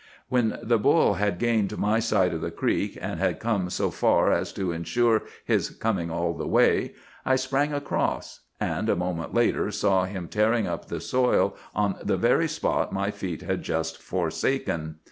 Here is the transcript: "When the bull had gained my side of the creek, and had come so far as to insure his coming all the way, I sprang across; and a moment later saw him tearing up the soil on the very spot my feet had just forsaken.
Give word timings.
"When 0.29 0.57
the 0.63 0.79
bull 0.79 1.13
had 1.13 1.37
gained 1.37 1.77
my 1.77 1.99
side 1.99 2.33
of 2.33 2.41
the 2.41 2.49
creek, 2.49 2.97
and 2.99 3.19
had 3.19 3.39
come 3.39 3.69
so 3.69 3.91
far 3.91 4.31
as 4.31 4.51
to 4.53 4.71
insure 4.71 5.21
his 5.45 5.69
coming 5.69 6.09
all 6.09 6.33
the 6.33 6.47
way, 6.47 6.95
I 7.23 7.35
sprang 7.35 7.71
across; 7.71 8.39
and 8.59 8.89
a 8.89 8.95
moment 8.95 9.35
later 9.35 9.69
saw 9.69 10.05
him 10.05 10.27
tearing 10.27 10.65
up 10.65 10.87
the 10.87 11.01
soil 11.01 11.55
on 11.75 11.97
the 12.01 12.17
very 12.17 12.47
spot 12.47 12.91
my 12.91 13.11
feet 13.11 13.43
had 13.43 13.61
just 13.61 14.01
forsaken. 14.01 14.95